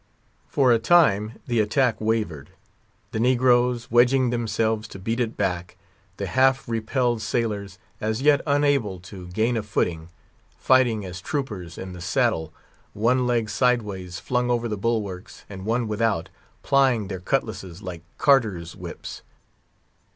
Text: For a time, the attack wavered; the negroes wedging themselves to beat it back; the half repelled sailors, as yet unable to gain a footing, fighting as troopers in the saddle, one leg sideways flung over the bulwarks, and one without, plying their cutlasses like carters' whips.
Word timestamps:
For 0.47 0.71
a 0.71 0.79
time, 0.79 1.33
the 1.45 1.59
attack 1.59 2.01
wavered; 2.01 2.49
the 3.11 3.19
negroes 3.19 3.91
wedging 3.91 4.31
themselves 4.31 4.87
to 4.87 4.97
beat 4.97 5.19
it 5.19 5.37
back; 5.37 5.77
the 6.17 6.25
half 6.25 6.67
repelled 6.67 7.21
sailors, 7.21 7.77
as 7.99 8.19
yet 8.19 8.41
unable 8.47 8.99
to 9.01 9.27
gain 9.27 9.55
a 9.55 9.61
footing, 9.61 10.09
fighting 10.57 11.05
as 11.05 11.21
troopers 11.21 11.77
in 11.77 11.93
the 11.93 12.01
saddle, 12.01 12.51
one 12.93 13.27
leg 13.27 13.47
sideways 13.47 14.19
flung 14.19 14.49
over 14.49 14.67
the 14.67 14.75
bulwarks, 14.75 15.45
and 15.47 15.65
one 15.65 15.87
without, 15.87 16.29
plying 16.63 17.07
their 17.07 17.19
cutlasses 17.19 17.83
like 17.83 18.01
carters' 18.17 18.75
whips. 18.75 19.21